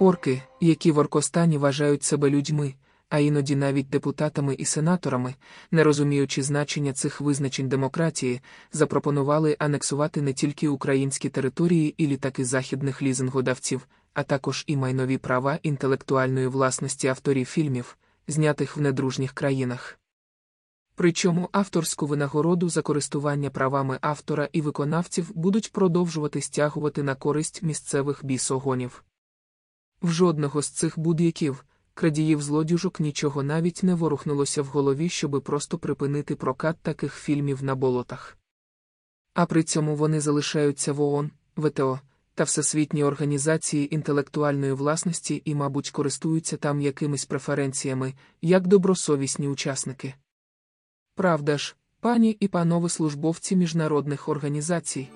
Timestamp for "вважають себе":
1.58-2.30